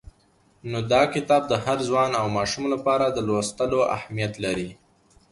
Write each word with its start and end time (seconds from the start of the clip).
نو 0.69 0.79
دا 0.91 1.01
کتاب 1.13 1.41
د 1.47 1.53
هر 1.65 1.77
ځوان 1.87 2.11
او 2.21 2.27
ماشوم 2.37 2.65
لپاره 2.73 3.05
د 3.09 3.17
لوستلو 3.27 3.79
اهمیت 3.95 4.33
لري. 4.45 4.69